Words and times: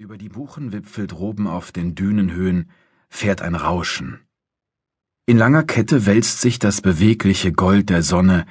Über 0.00 0.16
die 0.16 0.28
Buchenwipfel 0.28 1.08
droben 1.08 1.48
auf 1.48 1.72
den 1.72 1.96
Dünenhöhen 1.96 2.70
fährt 3.08 3.42
ein 3.42 3.56
Rauschen. 3.56 4.20
In 5.26 5.36
langer 5.36 5.64
Kette 5.64 6.06
wälzt 6.06 6.40
sich 6.40 6.60
das 6.60 6.80
bewegliche 6.80 7.50
Gold 7.50 7.90
der 7.90 8.04
Sonne 8.04 8.46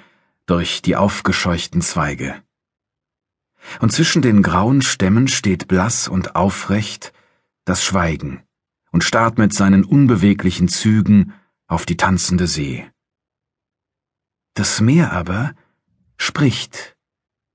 durch 0.45 0.81
die 0.81 0.97
aufgescheuchten 0.97 1.79
Zweige. 1.81 2.43
Und 3.79 3.93
zwischen 3.93 4.21
den 4.21 4.43
grauen 4.43 4.81
Stämmen 4.81 5.29
steht 5.29 5.69
blass 5.69 6.09
und 6.09 6.35
aufrecht 6.35 7.13
das 7.63 7.81
Schweigen 7.81 8.43
und 8.91 9.05
starrt 9.05 9.37
mit 9.37 9.53
seinen 9.53 9.85
unbeweglichen 9.85 10.67
Zügen 10.67 11.31
auf 11.65 11.85
die 11.85 11.95
tanzende 11.95 12.47
See. 12.47 12.85
Das 14.53 14.81
Meer 14.81 15.13
aber 15.13 15.53
spricht. 16.17 16.97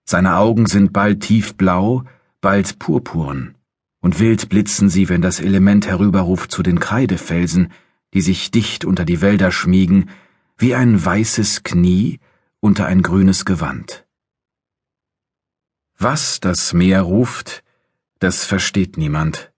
Seine 0.09 0.39
Augen 0.39 0.65
sind 0.65 0.95
bald 0.95 1.21
tiefblau, 1.21 2.05
bald 2.41 2.79
purpurn 2.79 3.55
und 4.03 4.19
wild 4.19 4.51
blitzen 4.51 4.91
sie, 4.91 5.09
wenn 5.09 5.23
das 5.23 5.41
Element 5.41 5.87
herüberruft 5.87 6.51
zu 6.51 6.63
den 6.63 6.81
Kreidefelsen, 6.81 7.73
die 8.13 8.21
sich 8.21 8.51
dicht 8.51 8.85
unter 8.85 9.07
die 9.07 9.23
Wälder 9.23 9.51
schmiegen, 9.51 10.11
wie 10.59 10.75
ein 10.75 11.03
weißes 11.03 11.63
Knie 11.63 12.19
unter 12.61 12.87
ein 12.87 13.03
grünes 13.03 13.45
Gewand. 13.45 14.05
Was 15.97 16.41
das 16.41 16.73
Meer 16.73 17.03
ruft, 17.03 17.63
das 18.19 18.45
versteht 18.45 18.99
niemand. 18.99 19.53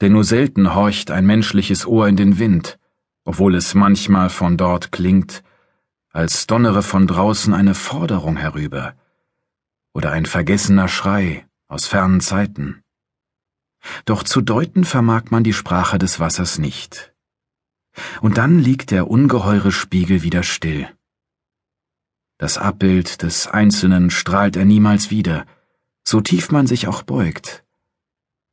Denn 0.00 0.12
nur 0.12 0.24
selten 0.24 0.74
horcht 0.74 1.10
ein 1.10 1.24
menschliches 1.24 1.86
Ohr 1.86 2.06
in 2.06 2.16
den 2.16 2.38
Wind, 2.38 2.78
obwohl 3.24 3.54
es 3.54 3.74
manchmal 3.74 4.28
von 4.28 4.58
dort 4.58 4.92
klingt, 4.92 5.42
als 6.10 6.46
donnere 6.46 6.82
von 6.82 7.06
draußen 7.06 7.54
eine 7.54 7.74
Forderung 7.74 8.36
herüber 8.36 8.94
oder 9.94 10.12
ein 10.12 10.26
vergessener 10.26 10.88
Schrei 10.88 11.46
aus 11.66 11.86
fernen 11.86 12.20
Zeiten. 12.20 12.83
Doch 14.04 14.22
zu 14.22 14.40
deuten 14.40 14.84
vermag 14.84 15.30
man 15.30 15.44
die 15.44 15.52
Sprache 15.52 15.98
des 15.98 16.20
Wassers 16.20 16.58
nicht. 16.58 17.14
Und 18.20 18.38
dann 18.38 18.58
liegt 18.58 18.90
der 18.90 19.08
ungeheure 19.08 19.72
Spiegel 19.72 20.22
wieder 20.22 20.42
still. 20.42 20.88
Das 22.38 22.58
Abbild 22.58 23.22
des 23.22 23.46
Einzelnen 23.46 24.10
strahlt 24.10 24.56
er 24.56 24.64
niemals 24.64 25.10
wieder, 25.10 25.46
so 26.02 26.20
tief 26.20 26.50
man 26.50 26.66
sich 26.66 26.88
auch 26.88 27.02
beugt. 27.02 27.64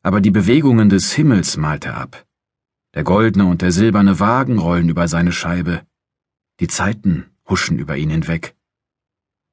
Aber 0.03 0.21
die 0.21 0.31
Bewegungen 0.31 0.89
des 0.89 1.11
Himmels 1.13 1.57
malt 1.57 1.85
er 1.85 1.97
ab. 1.97 2.25
Der 2.93 3.03
goldene 3.03 3.45
und 3.45 3.61
der 3.61 3.71
silberne 3.71 4.19
Wagen 4.19 4.59
rollen 4.59 4.89
über 4.89 5.07
seine 5.07 5.31
Scheibe. 5.31 5.85
Die 6.59 6.67
Zeiten 6.67 7.31
huschen 7.47 7.79
über 7.79 7.97
ihn 7.97 8.09
hinweg. 8.09 8.55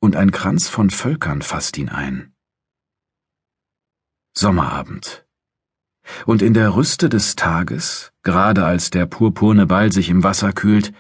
Und 0.01 0.17
ein 0.17 0.31
Kranz 0.31 0.69
von 0.69 0.91
Völkern 0.91 1.43
fasst 1.43 1.79
ihn 1.79 1.89
ein. 1.89 2.35
Sommerabend 4.33 5.28
und 6.27 6.43
in 6.43 6.55
der 6.55 6.75
Rüste 6.75 7.09
des 7.09 7.37
Tages, 7.37 8.13
gerade 8.23 8.65
als 8.65 8.91
der 8.91 9.07
purpurne 9.07 9.67
Ball 9.67 9.93
sich 9.93 10.09
im 10.09 10.25
Wasser 10.25 10.53
kühlt, 10.53 10.93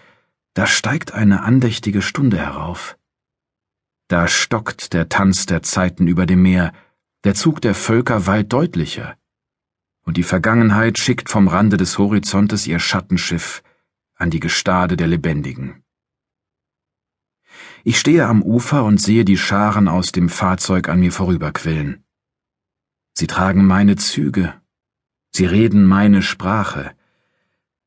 da 0.55 0.67
steigt 0.67 1.12
eine 1.12 1.42
andächtige 1.42 2.03
Stunde 2.03 2.39
herauf. 2.39 2.98
Da 4.09 4.27
stockt 4.27 4.92
der 4.92 5.09
Tanz 5.09 5.47
der 5.47 5.62
Zeiten 5.62 6.06
über 6.06 6.27
dem 6.27 6.42
Meer, 6.42 6.73
der 7.25 7.34
Zug 7.34 7.61
der 7.61 7.75
Völker 7.75 8.27
weilt 8.27 8.53
deutlicher, 8.53 9.17
und 10.03 10.17
die 10.17 10.23
Vergangenheit 10.23 10.98
schickt 10.98 11.29
vom 11.29 11.48
Rande 11.48 11.77
des 11.77 11.98
Horizontes 11.98 12.67
ihr 12.67 12.79
Schattenschiff 12.79 13.62
an 14.14 14.31
die 14.31 14.41
Gestade 14.41 14.97
der 14.97 15.06
Lebendigen. 15.06 15.84
Ich 17.84 17.98
stehe 17.98 18.27
am 18.27 18.42
Ufer 18.42 18.84
und 18.84 19.01
sehe 19.01 19.25
die 19.25 19.36
Scharen 19.36 19.86
aus 19.86 20.12
dem 20.12 20.29
Fahrzeug 20.29 20.89
an 20.89 21.01
mir 21.01 21.12
vorüberquillen. 21.12 22.05
Sie 23.14 23.27
tragen 23.27 23.67
meine 23.67 23.97
Züge, 23.97 24.58
Sie 25.39 25.47
reden 25.47 25.86
meine 25.86 26.20
Sprache. 26.20 26.97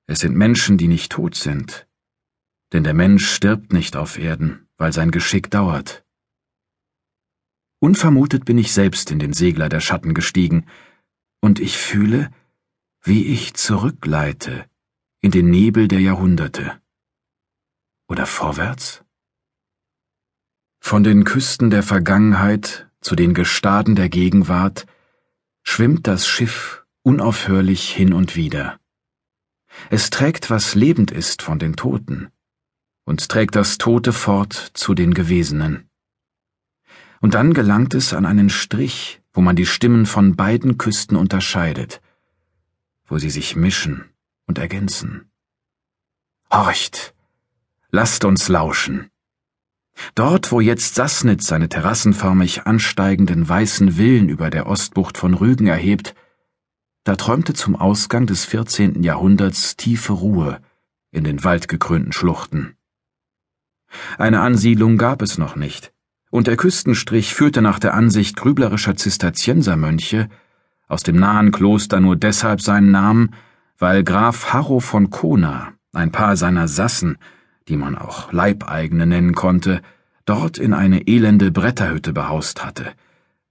Es 0.06 0.22
sind 0.22 0.38
Menschen, 0.38 0.78
die 0.78 0.88
nicht 0.88 1.12
tot 1.12 1.36
sind. 1.36 1.86
Denn 2.72 2.86
der 2.86 2.94
Mensch 2.94 3.30
stirbt 3.30 3.74
nicht 3.74 3.98
auf 3.98 4.18
Erden, 4.18 4.70
weil 4.78 4.94
sein 4.94 5.12
Geschick 5.12 5.52
dauert. 5.52 6.06
Unvermutet 7.80 8.46
bin 8.46 8.58
ich 8.58 8.72
selbst 8.72 9.12
in 9.12 9.20
den 9.20 9.34
Segler 9.34 9.68
der 9.68 9.82
Schatten 9.82 10.14
gestiegen, 10.14 10.66
und 11.42 11.60
ich 11.60 11.78
fühle, 11.78 12.32
wie 13.02 13.26
ich 13.26 13.54
zurückleite 13.54 14.66
in 15.20 15.32
den 15.32 15.50
Nebel 15.50 15.90
der 15.90 16.00
Jahrhunderte. 16.00 16.80
Oder 18.08 18.28
vorwärts? 18.28 19.04
Von 20.80 21.04
den 21.04 21.26
Küsten 21.26 21.70
der 21.70 21.84
Vergangenheit 21.84 22.90
zu 23.02 23.18
den 23.18 23.34
Gestaden 23.34 23.98
der 23.98 24.08
Gegenwart 24.08 24.86
schwimmt 25.64 26.08
das 26.08 26.26
Schiff 26.26 26.81
unaufhörlich 27.04 27.90
hin 27.90 28.14
und 28.14 28.36
wieder. 28.36 28.80
Es 29.90 30.10
trägt, 30.10 30.50
was 30.50 30.76
lebend 30.76 31.12
ist 31.12 31.42
von 31.42 31.60
den 31.60 31.76
Toten, 31.76 32.30
und 33.06 33.30
trägt 33.30 33.56
das 33.56 33.78
Tote 33.78 34.14
fort 34.14 34.54
zu 34.74 34.94
den 34.94 35.14
Gewesenen. 35.14 35.90
Und 37.20 37.34
dann 37.34 37.54
gelangt 37.54 37.94
es 37.94 38.14
an 38.14 38.26
einen 38.26 38.50
Strich, 38.50 39.22
wo 39.34 39.42
man 39.42 39.56
die 39.56 39.66
Stimmen 39.66 40.06
von 40.06 40.36
beiden 40.36 40.78
Küsten 40.78 41.16
unterscheidet, 41.16 42.02
wo 43.06 43.18
sie 43.18 43.30
sich 43.30 43.56
mischen 43.56 44.06
und 44.48 44.58
ergänzen. 44.58 45.32
Horcht, 46.52 47.14
lasst 47.92 48.26
uns 48.26 48.50
lauschen. 48.50 49.10
Dort, 50.16 50.52
wo 50.52 50.62
jetzt 50.62 50.96
Sassnitz 50.96 51.48
seine 51.48 51.70
terrassenförmig 51.70 52.66
ansteigenden 52.66 53.48
weißen 53.48 53.94
Villen 53.94 54.30
über 54.30 54.50
der 54.50 54.68
Ostbucht 54.68 55.18
von 55.18 55.34
Rügen 55.34 55.68
erhebt, 55.68 56.16
da 57.04 57.16
träumte 57.16 57.54
zum 57.54 57.76
Ausgang 57.76 58.28
des 58.28 58.46
vierzehnten 58.46 59.04
Jahrhunderts 59.04 59.76
tiefe 59.76 60.14
Ruhe 60.14 60.60
in 61.12 61.24
den 61.24 61.44
waldgekrönten 61.44 62.14
Schluchten. 62.14 62.76
Eine 64.18 64.42
Ansiedlung 64.42 64.98
gab 64.98 65.22
es 65.22 65.38
noch 65.38 65.56
nicht, 65.56 65.92
und 66.30 66.48
der 66.48 66.58
Küstenstrich 66.58 67.34
führte 67.34 67.62
nach 67.62 67.80
der 67.80 67.94
Ansicht 67.94 68.38
grüblerischer 68.38 68.96
Zisterziensermönche 68.96 70.30
aus 70.88 71.04
dem 71.04 71.18
nahen 71.18 71.52
Kloster 71.52 72.00
nur 72.00 72.16
deshalb 72.16 72.62
seinen 72.62 72.92
Namen, 72.92 73.34
weil 73.78 74.04
Graf 74.04 74.54
Harro 74.54 74.80
von 74.80 75.10
Kona 75.10 75.74
ein 75.94 76.12
paar 76.12 76.38
seiner 76.38 76.68
Sassen, 76.68 77.18
die 77.68 77.78
man 77.78 77.98
auch 77.98 78.32
Leibeigene 78.32 79.06
nennen 79.06 79.34
konnte, 79.34 79.82
dort 80.26 80.58
in 80.58 80.74
eine 80.74 81.08
elende 81.08 81.52
Bretterhütte 81.52 82.14
behaust 82.14 82.64
hatte, 82.64 82.94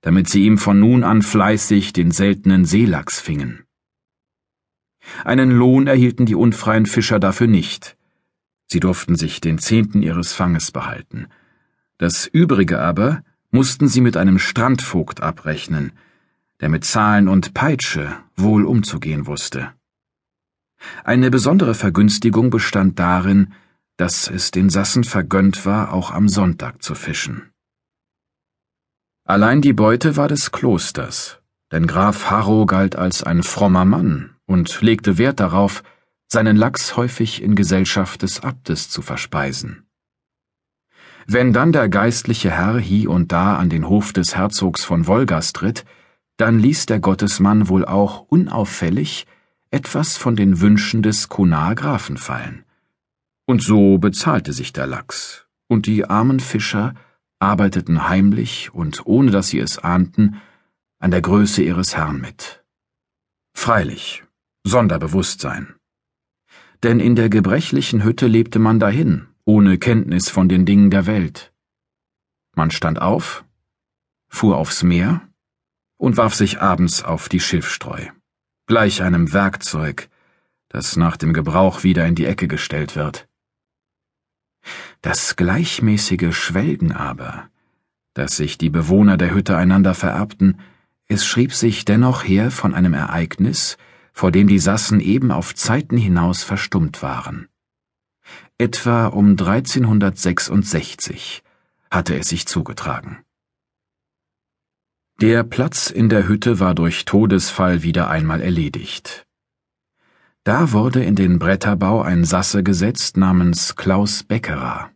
damit 0.00 0.28
sie 0.28 0.44
ihm 0.44 0.58
von 0.58 0.80
nun 0.80 1.04
an 1.04 1.22
fleißig 1.22 1.92
den 1.92 2.10
seltenen 2.10 2.64
Seelachs 2.64 3.20
fingen. 3.20 3.64
Einen 5.24 5.50
Lohn 5.50 5.86
erhielten 5.86 6.26
die 6.26 6.34
unfreien 6.34 6.86
Fischer 6.86 7.18
dafür 7.18 7.46
nicht. 7.46 7.96
Sie 8.66 8.80
durften 8.80 9.16
sich 9.16 9.40
den 9.40 9.58
Zehnten 9.58 10.02
ihres 10.02 10.32
Fanges 10.32 10.70
behalten. 10.70 11.26
Das 11.98 12.26
übrige 12.26 12.80
aber 12.80 13.22
mussten 13.50 13.88
sie 13.88 14.00
mit 14.00 14.16
einem 14.16 14.38
Strandvogt 14.38 15.22
abrechnen, 15.22 15.92
der 16.60 16.68
mit 16.68 16.84
Zahlen 16.84 17.28
und 17.28 17.52
Peitsche 17.52 18.16
wohl 18.36 18.64
umzugehen 18.64 19.26
wusste. 19.26 19.72
Eine 21.04 21.30
besondere 21.30 21.74
Vergünstigung 21.74 22.50
bestand 22.50 22.98
darin, 22.98 23.52
dass 23.96 24.30
es 24.30 24.50
den 24.50 24.70
Sassen 24.70 25.04
vergönnt 25.04 25.66
war, 25.66 25.92
auch 25.92 26.10
am 26.10 26.28
Sonntag 26.28 26.82
zu 26.82 26.94
fischen. 26.94 27.50
Allein 29.24 29.62
die 29.62 29.72
Beute 29.72 30.16
war 30.16 30.28
des 30.28 30.50
Klosters, 30.50 31.40
denn 31.72 31.86
Graf 31.86 32.30
Harrow 32.30 32.66
galt 32.66 32.96
als 32.96 33.22
ein 33.22 33.42
frommer 33.42 33.84
Mann 33.84 34.36
und 34.46 34.80
legte 34.80 35.18
Wert 35.18 35.40
darauf, 35.40 35.82
seinen 36.26 36.56
Lachs 36.56 36.96
häufig 36.96 37.42
in 37.42 37.54
Gesellschaft 37.54 38.22
des 38.22 38.40
Abtes 38.40 38.88
zu 38.88 39.02
verspeisen. 39.02 39.86
Wenn 41.26 41.52
dann 41.52 41.72
der 41.72 41.88
geistliche 41.88 42.50
Herr 42.50 42.78
hie 42.78 43.06
und 43.06 43.30
da 43.30 43.56
an 43.56 43.68
den 43.68 43.88
Hof 43.88 44.12
des 44.12 44.36
Herzogs 44.36 44.84
von 44.84 45.06
Wolgast 45.06 45.56
tritt, 45.56 45.84
dann 46.36 46.58
ließ 46.58 46.86
der 46.86 47.00
Gottesmann 47.00 47.68
wohl 47.68 47.84
auch 47.84 48.20
unauffällig 48.22 49.26
etwas 49.70 50.16
von 50.16 50.34
den 50.34 50.60
Wünschen 50.60 51.02
des 51.02 51.28
Konar 51.28 51.74
Grafen 51.74 52.16
fallen. 52.16 52.64
Und 53.46 53.62
so 53.62 53.98
bezahlte 53.98 54.52
sich 54.52 54.72
der 54.72 54.86
Lachs, 54.86 55.46
und 55.68 55.86
die 55.86 56.04
armen 56.04 56.40
Fischer 56.40 56.94
arbeiteten 57.40 58.08
heimlich 58.08 58.72
und 58.72 59.06
ohne 59.06 59.30
dass 59.30 59.48
sie 59.48 59.58
es 59.58 59.78
ahnten, 59.78 60.40
an 61.00 61.10
der 61.10 61.22
Größe 61.22 61.62
ihres 61.62 61.96
Herrn 61.96 62.20
mit. 62.20 62.62
Freilich, 63.54 64.22
Sonderbewusstsein. 64.64 65.74
Denn 66.82 67.00
in 67.00 67.16
der 67.16 67.28
gebrechlichen 67.28 68.04
Hütte 68.04 68.26
lebte 68.26 68.58
man 68.58 68.78
dahin, 68.78 69.26
ohne 69.44 69.78
Kenntnis 69.78 70.28
von 70.28 70.48
den 70.48 70.66
Dingen 70.66 70.90
der 70.90 71.06
Welt. 71.06 71.52
Man 72.54 72.70
stand 72.70 73.00
auf, 73.00 73.44
fuhr 74.28 74.56
aufs 74.56 74.82
Meer 74.82 75.26
und 75.96 76.16
warf 76.16 76.34
sich 76.34 76.60
abends 76.60 77.02
auf 77.02 77.28
die 77.28 77.40
Schiffstreu, 77.40 78.06
gleich 78.66 79.02
einem 79.02 79.32
Werkzeug, 79.32 80.08
das 80.68 80.96
nach 80.96 81.16
dem 81.16 81.32
Gebrauch 81.32 81.84
wieder 81.84 82.06
in 82.06 82.14
die 82.14 82.26
Ecke 82.26 82.48
gestellt 82.48 82.96
wird. 82.96 83.29
Das 85.02 85.36
gleichmäßige 85.36 86.36
Schwelgen 86.36 86.92
aber, 86.92 87.48
das 88.14 88.36
sich 88.36 88.58
die 88.58 88.70
Bewohner 88.70 89.16
der 89.16 89.34
Hütte 89.34 89.56
einander 89.56 89.94
vererbten, 89.94 90.58
Es 91.12 91.26
schrieb 91.26 91.52
sich 91.52 91.84
dennoch 91.84 92.22
her 92.22 92.52
von 92.52 92.72
einem 92.72 92.94
Ereignis, 92.94 93.76
vor 94.12 94.30
dem 94.30 94.46
die 94.46 94.60
Sassen 94.60 95.00
eben 95.00 95.32
auf 95.32 95.56
Zeiten 95.56 95.96
hinaus 95.96 96.44
verstummt 96.44 97.02
waren. 97.02 97.48
Etwa 98.58 99.06
um 99.06 99.30
1366 99.30 101.42
hatte 101.90 102.16
es 102.16 102.28
sich 102.28 102.46
zugetragen. 102.46 103.18
Der 105.20 105.42
Platz 105.42 105.90
in 105.90 106.08
der 106.08 106.28
Hütte 106.28 106.60
war 106.60 106.74
durch 106.74 107.04
Todesfall 107.04 107.82
wieder 107.82 108.08
einmal 108.08 108.40
erledigt. 108.40 109.26
Da 110.44 110.72
wurde 110.72 111.04
in 111.04 111.16
den 111.16 111.38
Bretterbau 111.38 112.00
ein 112.00 112.24
Sasse 112.24 112.62
gesetzt 112.62 113.18
namens 113.18 113.76
Klaus 113.76 114.22
Beckerer. 114.22 114.90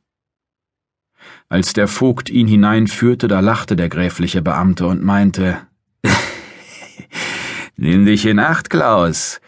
Als 1.51 1.75
der 1.75 1.87
Vogt 1.87 2.31
ihn 2.31 2.47
hineinführte, 2.47 3.29
da 3.29 3.41
lachte 3.41 3.77
der 3.77 3.91
gräfliche 3.91 4.41
Beamte 4.41 4.87
und 4.87 5.05
meinte, 5.05 5.67
Nimm 7.77 8.07
dich 8.07 8.25
in 8.25 8.39
Acht, 8.39 8.71
Klaus, 8.71 9.41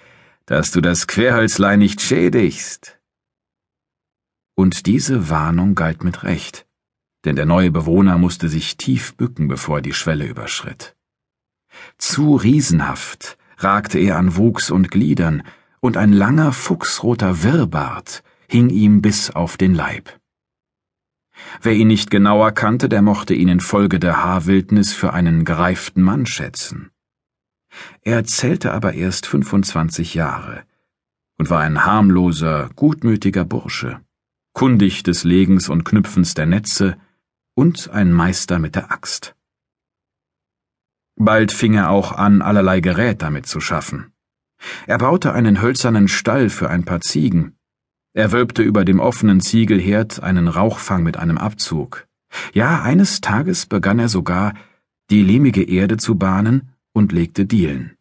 dass 0.44 0.70
du 0.70 0.82
das 0.82 1.06
Querhölzlein 1.06 1.78
nicht 1.78 2.02
schädigst. 2.02 2.98
Und 4.54 4.86
diese 4.86 5.30
Warnung 5.30 5.74
galt 5.74 6.04
mit 6.04 6.24
Recht, 6.24 6.66
denn 7.24 7.36
der 7.36 7.46
neue 7.46 7.70
Bewohner 7.70 8.18
musste 8.18 8.48
sich 8.48 8.76
tief 8.76 9.16
bücken, 9.16 9.48
bevor 9.48 9.78
er 9.78 9.82
die 9.82 9.94
Schwelle 9.94 10.26
überschritt. 10.26 10.94
Zu 11.96 12.36
riesenhaft 12.36 13.38
ragte 13.58 13.98
er 13.98 14.18
an 14.18 14.36
Wuchs 14.36 14.70
und 14.70 14.90
Gliedern, 14.90 15.42
und 15.86 15.96
ein 15.96 16.12
langer 16.12 16.52
fuchsroter 16.52 17.44
Wirrbart 17.44 18.24
hing 18.48 18.70
ihm 18.70 19.02
bis 19.02 19.30
auf 19.30 19.56
den 19.56 19.72
Leib. 19.72 20.18
Wer 21.62 21.74
ihn 21.74 21.86
nicht 21.86 22.10
genauer 22.10 22.50
kannte, 22.50 22.88
der 22.88 23.02
mochte 23.02 23.34
ihn 23.34 23.46
infolge 23.46 24.00
der 24.00 24.24
Haarwildnis 24.24 24.92
für 24.92 25.12
einen 25.12 25.44
gereiften 25.44 26.02
Mann 26.02 26.26
schätzen. 26.26 26.90
Er 28.02 28.24
zählte 28.24 28.72
aber 28.72 28.94
erst 28.94 29.26
25 29.26 30.14
Jahre 30.14 30.64
und 31.38 31.50
war 31.50 31.60
ein 31.60 31.84
harmloser, 31.84 32.68
gutmütiger 32.74 33.44
Bursche, 33.44 34.00
kundig 34.54 35.04
des 35.04 35.22
Legens 35.22 35.68
und 35.68 35.84
Knüpfens 35.84 36.34
der 36.34 36.46
Netze 36.46 36.96
und 37.54 37.90
ein 37.90 38.12
Meister 38.12 38.58
mit 38.58 38.74
der 38.74 38.90
Axt. 38.90 39.36
Bald 41.14 41.52
fing 41.52 41.74
er 41.74 41.90
auch 41.90 42.10
an, 42.10 42.42
allerlei 42.42 42.80
Gerät 42.80 43.22
damit 43.22 43.46
zu 43.46 43.60
schaffen. 43.60 44.12
Er 44.86 44.98
baute 44.98 45.32
einen 45.32 45.60
hölzernen 45.60 46.08
Stall 46.08 46.50
für 46.50 46.70
ein 46.70 46.84
paar 46.84 47.00
Ziegen. 47.00 47.56
Er 48.14 48.32
wölbte 48.32 48.62
über 48.62 48.84
dem 48.84 49.00
offenen 49.00 49.40
Ziegelherd 49.40 50.22
einen 50.22 50.48
Rauchfang 50.48 51.02
mit 51.02 51.16
einem 51.16 51.38
Abzug. 51.38 52.06
Ja, 52.52 52.82
eines 52.82 53.20
Tages 53.20 53.66
begann 53.66 53.98
er 53.98 54.08
sogar, 54.08 54.54
die 55.10 55.22
lehmige 55.22 55.62
Erde 55.62 55.98
zu 55.98 56.16
bahnen 56.16 56.72
und 56.92 57.12
legte 57.12 57.44
Dielen. 57.46 57.96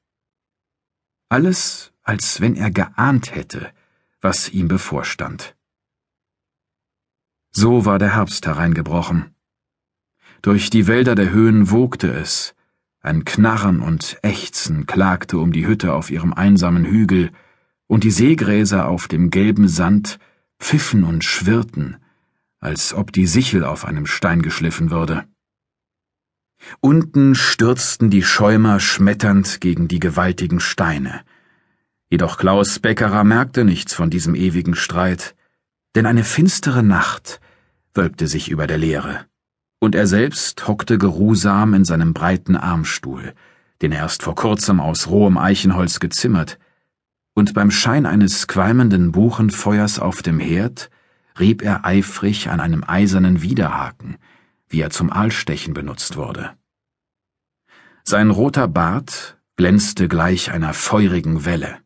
Alles, 1.30 1.92
als 2.02 2.40
wenn 2.40 2.56
er 2.56 2.72
geahnt 2.72 3.36
hätte, 3.36 3.72
was 4.22 4.50
ihm 4.50 4.68
bevorstand. 4.68 5.56
So 7.52 7.86
war 7.86 8.00
der 8.00 8.16
Herbst 8.16 8.46
hereingebrochen. 8.46 9.36
Durch 10.42 10.70
die 10.70 10.88
Wälder 10.88 11.16
der 11.16 11.32
Höhen 11.32 11.72
wogte 11.72 12.12
es, 12.12 12.55
ein 13.06 13.24
Knarren 13.24 13.82
und 13.82 14.18
Ächzen 14.24 14.86
klagte 14.86 15.38
um 15.38 15.52
die 15.52 15.68
Hütte 15.68 15.94
auf 15.94 16.10
ihrem 16.10 16.34
einsamen 16.34 16.86
Hügel, 16.86 17.32
und 17.88 18.04
die 18.04 18.12
Seegräser 18.12 18.88
auf 18.88 19.08
dem 19.08 19.30
gelben 19.30 19.68
Sand 19.68 20.18
pfiffen 20.60 21.04
und 21.04 21.24
schwirrten, 21.24 21.98
als 22.60 22.96
ob 22.96 23.12
die 23.12 23.28
Sichel 23.28 23.64
auf 23.64 23.86
einem 23.86 24.08
Stein 24.08 24.42
geschliffen 24.42 24.90
würde. 24.90 25.26
Unten 26.80 27.36
stürzten 27.36 28.10
die 28.10 28.24
Schäumer 28.24 28.80
schmetternd 28.80 29.62
gegen 29.62 29.88
die 29.88 30.00
gewaltigen 30.00 30.60
Steine. 30.60 31.22
Jedoch 32.10 32.38
Klaus 32.38 32.80
Beckerer 32.80 33.24
merkte 33.24 33.66
nichts 33.66 33.94
von 33.94 34.10
diesem 34.10 34.34
ewigen 34.34 34.76
Streit, 34.76 35.36
denn 35.94 36.08
eine 36.08 36.24
finstere 36.24 36.82
Nacht 36.82 37.40
wölbte 37.94 38.28
sich 38.28 38.50
über 38.50 38.66
der 38.66 38.80
Leere 38.80 39.28
und 39.80 39.96
er 39.96 40.08
selbst 40.08 40.68
hockte 40.68 40.98
geruhsam 40.98 41.74
in 41.74 41.86
seinem 41.86 42.14
breiten 42.14 42.56
Armstuhl, 42.56 43.34
den 43.82 43.92
er 43.92 44.00
erst 44.00 44.24
vor 44.24 44.36
kurzem 44.36 44.80
aus 44.80 45.08
rohem 45.08 45.38
Eichenholz 45.38 46.00
gezimmert, 46.00 46.58
und 47.34 47.54
beim 47.54 47.70
Schein 47.70 48.06
eines 48.06 48.48
qualmenden 48.48 49.12
Buchenfeuers 49.12 50.00
auf 50.00 50.22
dem 50.22 50.40
Herd 50.40 50.90
rieb 51.38 51.62
er 51.62 51.86
eifrig 51.86 52.50
an 52.50 52.62
einem 52.62 52.84
eisernen 52.86 53.42
Widerhaken, 53.42 54.18
wie 54.70 54.82
er 54.82 54.90
zum 54.90 55.12
Aalstechen 55.12 55.74
benutzt 55.74 56.16
wurde. 56.16 56.56
Sein 58.04 58.30
roter 58.30 58.68
Bart 58.68 59.38
glänzte 59.58 60.08
gleich 60.08 60.52
einer 60.52 60.74
feurigen 60.74 61.44
Welle. 61.46 61.80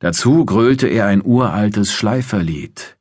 Dazu 0.00 0.44
grölte 0.44 0.86
er 0.88 1.06
ein 1.06 1.22
uraltes 1.24 1.92
Schleiferlied. 1.92 2.98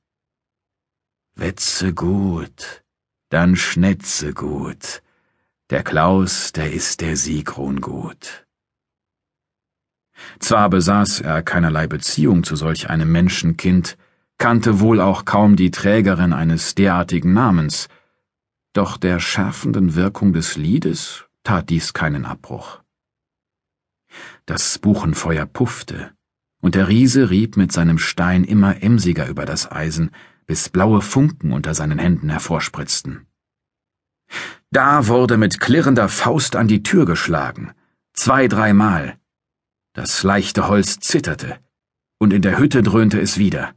Wetze 1.35 1.93
gut, 1.93 2.83
dann 3.29 3.55
schnetze 3.55 4.33
gut. 4.33 5.01
Der 5.69 5.83
Klaus, 5.83 6.53
der 6.53 6.71
ist 6.71 7.01
der 7.01 7.17
Sigrun 7.17 7.81
gut. 7.81 8.45
Zwar 10.39 10.69
besaß 10.69 11.21
er 11.21 11.43
keinerlei 11.43 11.87
Beziehung 11.87 12.43
zu 12.43 12.55
solch 12.55 12.89
einem 12.89 13.11
Menschenkind, 13.11 13.97
kannte 14.37 14.79
wohl 14.79 15.01
auch 15.01 15.25
kaum 15.25 15.55
die 15.55 15.71
Trägerin 15.71 16.33
eines 16.33 16.75
derartigen 16.75 17.33
Namens, 17.33 17.87
doch 18.73 18.97
der 18.97 19.19
schärfenden 19.19 19.95
Wirkung 19.95 20.33
des 20.33 20.55
Liedes 20.55 21.25
tat 21.43 21.69
dies 21.69 21.93
keinen 21.93 22.25
Abbruch. 22.25 22.81
Das 24.45 24.79
Buchenfeuer 24.79 25.45
puffte, 25.45 26.11
und 26.61 26.75
der 26.75 26.87
Riese 26.87 27.29
rieb 27.29 27.57
mit 27.57 27.71
seinem 27.71 27.97
Stein 27.97 28.43
immer 28.43 28.81
emsiger 28.81 29.27
über 29.27 29.45
das 29.45 29.71
Eisen, 29.71 30.11
bis 30.47 30.69
blaue 30.69 31.01
Funken 31.01 31.51
unter 31.51 31.73
seinen 31.73 31.99
Händen 31.99 32.29
hervorspritzten. 32.29 33.27
Da 34.71 35.07
wurde 35.07 35.37
mit 35.37 35.59
klirrender 35.59 36.09
Faust 36.09 36.55
an 36.55 36.67
die 36.67 36.83
Tür 36.83 37.05
geschlagen, 37.05 37.73
zwei, 38.13 38.47
dreimal. 38.47 39.17
Das 39.93 40.23
leichte 40.23 40.67
Holz 40.67 40.99
zitterte, 40.99 41.59
und 42.17 42.33
in 42.33 42.41
der 42.41 42.57
Hütte 42.57 42.81
dröhnte 42.83 43.19
es 43.19 43.37
wieder. 43.37 43.73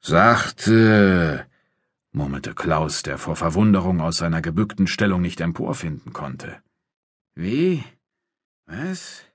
Sachte, 0.00 1.46
murmelte 2.12 2.54
Klaus, 2.54 3.02
der 3.02 3.18
vor 3.18 3.36
Verwunderung 3.36 4.00
aus 4.00 4.18
seiner 4.18 4.42
gebückten 4.42 4.86
Stellung 4.86 5.20
nicht 5.20 5.40
emporfinden 5.40 6.12
konnte. 6.12 6.62
Wie? 7.34 7.84
Was? 8.66 9.27